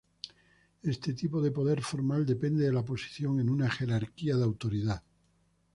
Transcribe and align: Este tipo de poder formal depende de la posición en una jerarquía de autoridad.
Este 0.81 1.13
tipo 1.13 1.37
de 1.43 1.51
poder 1.51 1.83
formal 1.83 2.25
depende 2.25 2.63
de 2.63 2.73
la 2.73 2.83
posición 2.83 3.39
en 3.39 3.51
una 3.51 3.69
jerarquía 3.69 4.35
de 4.35 4.43
autoridad. 4.43 5.03